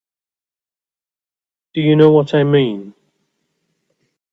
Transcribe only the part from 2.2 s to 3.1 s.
I mean?